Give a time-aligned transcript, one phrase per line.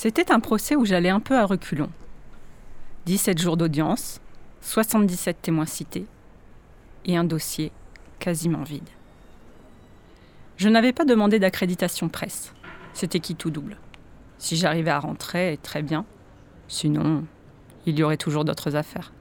[0.00, 1.90] C'était un procès où j'allais un peu à reculons.
[3.06, 4.20] 17 jours d'audience,
[4.60, 6.06] 77 témoins cités
[7.04, 7.72] et un dossier
[8.20, 8.88] quasiment vide.
[10.56, 12.54] Je n'avais pas demandé d'accréditation presse.
[12.92, 13.76] C'était qui tout double?
[14.38, 16.04] Si j'arrivais à rentrer, très bien.
[16.68, 17.24] Sinon,
[17.84, 19.12] il y aurait toujours d'autres affaires.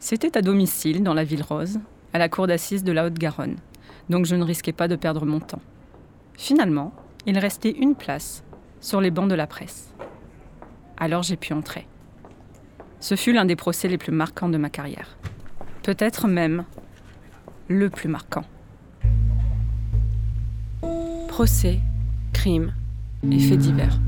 [0.00, 1.80] C'était à domicile, dans la ville rose,
[2.12, 3.56] à la cour d'assises de la Haute-Garonne,
[4.10, 5.62] donc je ne risquais pas de perdre mon temps.
[6.34, 6.92] Finalement,
[7.24, 8.44] il restait une place
[8.80, 9.92] sur les bancs de la presse.
[10.96, 11.86] Alors j'ai pu entrer.
[13.00, 15.16] Ce fut l'un des procès les plus marquants de ma carrière.
[15.82, 16.64] Peut-être même
[17.68, 18.44] le plus marquant.
[21.28, 21.80] Procès,
[22.32, 22.72] crimes
[23.30, 24.00] et faits divers.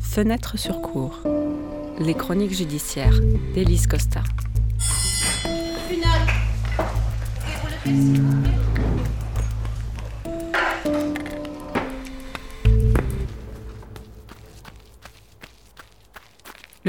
[0.00, 1.20] Fenêtre sur cour.
[1.98, 3.20] Les chroniques judiciaires
[3.54, 4.22] d'Élise Costa.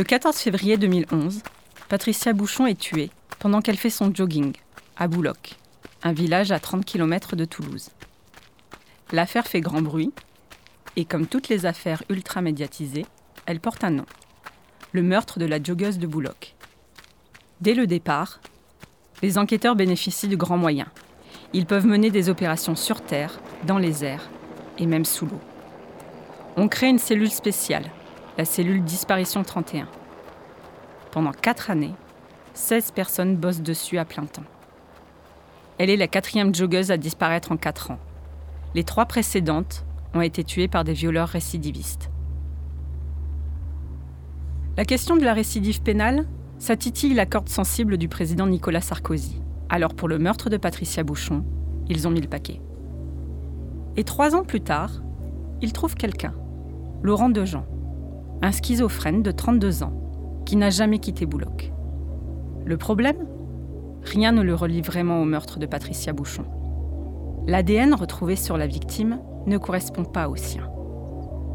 [0.03, 1.41] 14 février 2011,
[1.87, 4.53] Patricia Bouchon est tuée pendant qu'elle fait son jogging
[4.97, 5.55] à Bouloc,
[6.03, 7.89] un village à 30 km de Toulouse.
[9.11, 10.11] L'affaire fait grand bruit
[10.95, 13.05] et comme toutes les affaires ultra médiatisées,
[13.45, 14.05] elle porte un nom
[14.91, 16.55] le meurtre de la joggeuse de Bouloc.
[17.61, 18.39] Dès le départ,
[19.21, 20.89] les enquêteurs bénéficient de grands moyens.
[21.53, 24.29] Ils peuvent mener des opérations sur terre, dans les airs
[24.77, 25.39] et même sous l'eau.
[26.57, 27.91] On crée une cellule spéciale,
[28.39, 29.85] la cellule Disparition 31.
[31.11, 31.93] Pendant quatre années,
[32.53, 34.45] 16 personnes bossent dessus à plein temps.
[35.77, 37.99] Elle est la quatrième joggeuse à disparaître en quatre ans.
[38.75, 42.11] Les trois précédentes ont été tuées par des violeurs récidivistes.
[44.77, 46.25] La question de la récidive pénale,
[46.59, 49.41] ça titille la corde sensible du président Nicolas Sarkozy.
[49.67, 51.43] Alors pour le meurtre de Patricia Bouchon,
[51.89, 52.61] ils ont mis le paquet.
[53.97, 55.01] Et trois ans plus tard,
[55.61, 56.33] ils trouvent quelqu'un,
[57.03, 57.65] Laurent Dejean,
[58.41, 59.93] un schizophrène de 32 ans,
[60.45, 61.71] qui n'a jamais quitté Bouloc.
[62.65, 63.27] Le problème?
[64.03, 66.45] Rien ne le relie vraiment au meurtre de Patricia Bouchon.
[67.47, 70.69] L'ADN retrouvé sur la victime ne correspond pas au sien.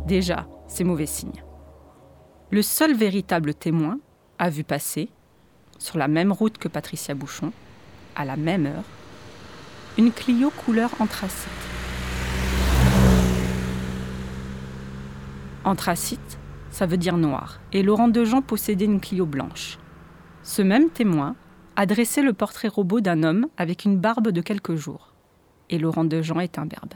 [0.07, 1.43] Déjà, c'est mauvais signe.
[2.51, 3.99] Le seul véritable témoin
[4.39, 5.09] a vu passer,
[5.79, 7.53] sur la même route que Patricia Bouchon,
[8.15, 8.85] à la même heure,
[9.97, 11.49] une Clio couleur anthracite.
[15.65, 16.39] Anthracite,
[16.75, 19.79] ça veut dire noir, et Laurent Dejean possédait une Clio blanche.
[20.43, 21.37] Ce même témoin
[21.77, 25.13] a dressé le portrait robot d'un homme avec une barbe de quelques jours.
[25.71, 26.95] Et Laurent Dejean est un verbe.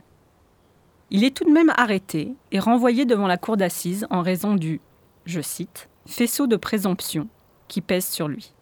[1.10, 4.80] Il est tout de même arrêté et renvoyé devant la cour d'assises en raison du
[5.26, 7.28] je cite, faisceau de présomption
[7.68, 8.54] qui pèse sur lui.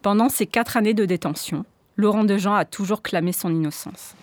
[0.00, 1.64] Pendant ces quatre années de détention,
[1.96, 4.14] Laurent Dejean a toujours clamé son innocence.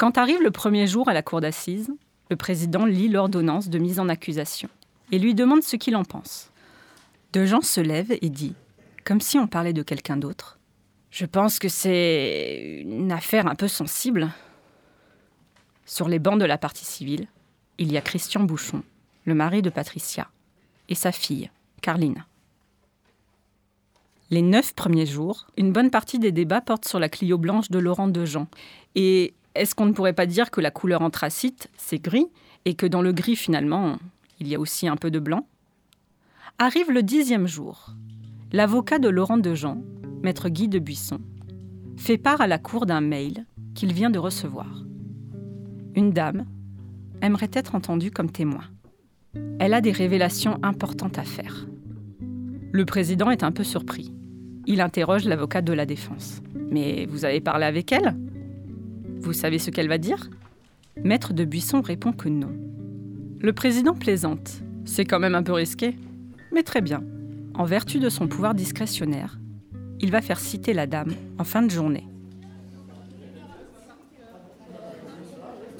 [0.00, 1.92] Quand arrive le premier jour à la cour d'assises,
[2.30, 4.70] le président lit l'ordonnance de mise en accusation
[5.12, 6.50] et lui demande ce qu'il en pense.
[7.34, 8.54] Dejean se lève et dit,
[9.04, 10.56] comme si on parlait de quelqu'un d'autre
[11.10, 14.30] je pense que c'est une affaire un peu sensible.
[15.84, 17.26] Sur les bancs de la partie civile,
[17.78, 18.82] il y a Christian Bouchon,
[19.24, 20.28] le mari de Patricia,
[20.88, 21.50] et sa fille,
[21.82, 22.24] Carline.
[24.30, 27.80] Les neuf premiers jours, une bonne partie des débats portent sur la Clio blanche de
[27.80, 28.46] Laurent Dejean.
[28.94, 32.26] Et est-ce qu'on ne pourrait pas dire que la couleur anthracite, c'est gris,
[32.64, 33.98] et que dans le gris, finalement,
[34.38, 35.46] il y a aussi un peu de blanc?
[36.58, 37.94] Arrive le dixième jour.
[38.52, 39.82] L'avocat de Laurent Dejean,
[40.22, 41.20] maître Guy de Buisson,
[41.96, 43.44] fait part à la cour d'un mail
[43.74, 44.84] qu'il vient de recevoir.
[45.94, 46.46] Une dame
[47.22, 48.64] aimerait être entendue comme témoin.
[49.58, 51.66] Elle a des révélations importantes à faire.
[52.72, 54.12] Le président est un peu surpris.
[54.66, 56.40] Il interroge l'avocat de la défense.
[56.70, 58.16] Mais vous avez parlé avec elle?
[59.20, 60.30] Vous savez ce qu'elle va dire?
[60.96, 62.52] Maître de Buisson répond que non.
[63.38, 64.62] Le président plaisante.
[64.84, 65.96] C'est quand même un peu risqué.
[66.52, 67.02] Mais très bien.
[67.54, 69.38] En vertu de son pouvoir discrétionnaire,
[70.00, 72.06] il va faire citer la dame en fin de journée.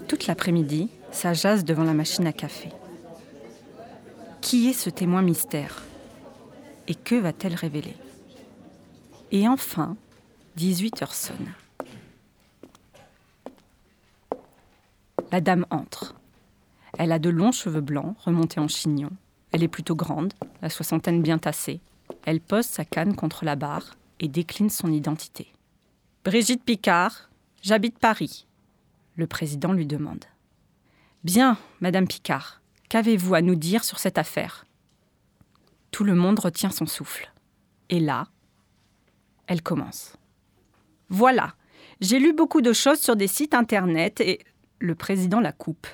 [0.06, 2.68] Toute l'après-midi, ça jase devant la machine à café.
[4.42, 5.82] Qui est ce témoin mystère?
[6.88, 7.94] Et que va-t-elle révéler?
[9.32, 9.96] Et enfin,
[10.56, 11.52] 18 heures sonne.
[15.32, 16.14] La dame entre.
[16.98, 19.10] Elle a de longs cheveux blancs remontés en chignon.
[19.52, 21.80] Elle est plutôt grande, la soixantaine bien tassée.
[22.24, 25.52] Elle pose sa canne contre la barre et décline son identité.
[26.24, 27.30] Brigitte Picard,
[27.62, 28.46] j'habite Paris.
[29.16, 30.24] Le président lui demande.
[31.22, 34.66] Bien, Madame Picard, qu'avez-vous à nous dire sur cette affaire?
[35.92, 37.32] Tout le monde retient son souffle.
[37.88, 38.26] Et là,
[39.46, 40.16] elle commence.
[41.08, 41.54] Voilà,
[42.00, 44.40] J'ai lu beaucoup de choses sur des sites internet et
[44.80, 45.86] le président la coupe.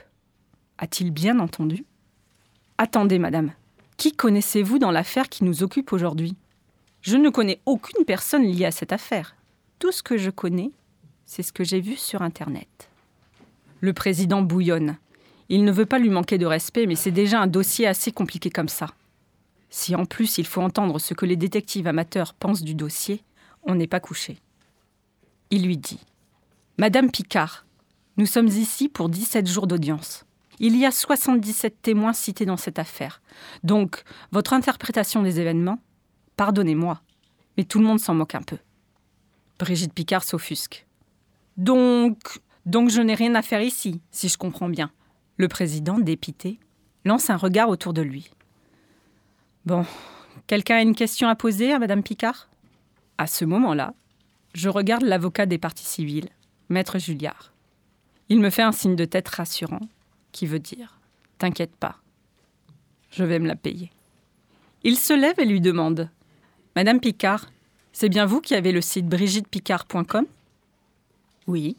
[0.78, 1.84] A-t-il bien entendu?
[2.78, 3.52] Attendez, madame.
[3.96, 6.36] Qui connaissez-vous dans l'affaire qui nous occupe aujourd'hui?
[7.02, 9.34] Je ne connais aucune personne liée à cette affaire.
[9.78, 10.70] Tout ce que je connais,
[11.24, 12.88] c'est ce que j'ai vu sur Internet.
[13.80, 14.96] Le président bouillonne.
[15.48, 18.50] Il ne veut pas lui manquer de respect, mais c'est déjà un dossier assez compliqué
[18.50, 18.88] comme ça.
[19.68, 23.22] Si en plus il faut entendre ce que les détectives amateurs pensent du dossier,
[23.64, 24.38] on n'est pas couché.
[25.50, 26.00] Il lui dit
[26.78, 27.65] Madame Picard,
[28.16, 30.24] nous sommes ici pour 17 jours d'audience.
[30.58, 33.20] Il y a 77 témoins cités dans cette affaire.
[33.62, 34.02] Donc,
[34.32, 35.78] votre interprétation des événements,
[36.36, 37.02] pardonnez-moi,
[37.56, 38.56] mais tout le monde s'en moque un peu.
[39.58, 40.86] Brigitte Picard s'offusque.
[41.58, 44.90] Donc, donc je n'ai rien à faire ici, si je comprends bien.
[45.36, 46.58] Le président, dépité,
[47.04, 48.30] lance un regard autour de lui.
[49.66, 49.84] Bon,
[50.46, 52.48] quelqu'un a une question à poser à Madame Picard?
[53.18, 53.94] À ce moment-là,
[54.54, 56.28] je regarde l'avocat des parties civiles,
[56.70, 57.52] Maître Julliard.
[58.28, 59.81] Il me fait un signe de tête rassurant,
[60.32, 60.99] qui veut dire
[61.38, 61.96] T'inquiète pas,
[63.11, 63.90] je vais me la payer.
[64.82, 66.11] Il se lève et lui demande
[66.75, 67.46] Madame Picard,
[67.93, 70.26] c'est bien vous qui avez le site brigittepicard.com
[71.46, 71.76] Oui.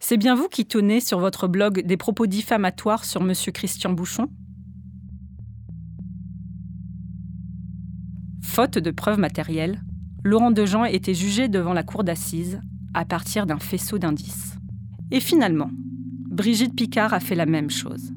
[0.00, 4.28] C'est bien vous qui tenez sur votre blog des propos diffamatoires sur Monsieur Christian Bouchon?
[8.42, 9.80] Faute de preuves matérielles,
[10.22, 12.60] Laurent Dejean était jugé devant la cour d'assises
[12.92, 14.56] à partir d'un faisceau d'indices.
[15.10, 15.70] Et finalement,
[16.30, 18.12] Brigitte Picard a fait la même chose.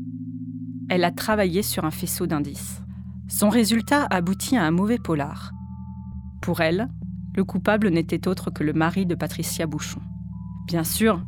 [0.90, 2.82] Elle a travaillé sur un faisceau d'indices.
[3.28, 5.52] Son résultat aboutit à un mauvais polar.
[6.42, 6.88] Pour elle,
[7.36, 10.02] le coupable n'était autre que le mari de Patricia Bouchon.
[10.66, 11.22] Bien sûr,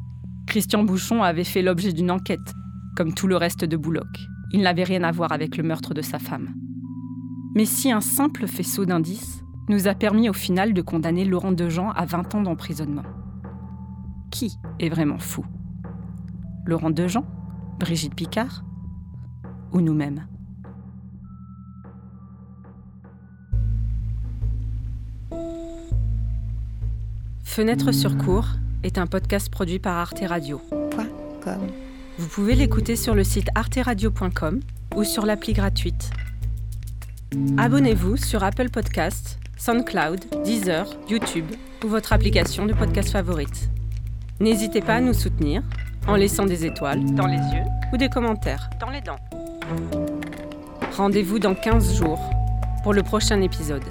[0.48, 2.54] Christian Bouchon avait fait l'objet d'une enquête,
[2.96, 4.08] comme tout le reste de Bouloc.
[4.52, 6.56] Il n'avait rien à voir avec le meurtre de sa femme.
[7.54, 11.92] Mais si un simple faisceau d'indices nous a permis au final de condamner Laurent Dejean
[11.92, 13.04] à 20 ans d'emprisonnement.
[14.32, 15.46] Qui est vraiment fou?
[16.66, 17.26] Laurent Dejean
[17.80, 18.64] Brigitte Picard
[19.72, 20.28] Ou nous-mêmes?
[27.44, 28.48] Fenêtre sur cours
[28.84, 30.62] est un podcast produit par Arte Radio.
[32.18, 34.60] Vous pouvez l'écouter sur le site arteradio.com
[34.96, 36.12] ou sur l'appli gratuite.
[37.58, 41.48] Abonnez-vous sur Apple Podcasts SoundCloud, Deezer, YouTube
[41.84, 43.70] ou votre application de podcast favorite.
[44.40, 45.62] N'hésitez pas à nous soutenir
[46.08, 49.20] en laissant des étoiles dans les yeux ou des commentaires dans les dents.
[50.96, 52.22] Rendez-vous dans 15 jours
[52.84, 53.84] pour le prochain épisode.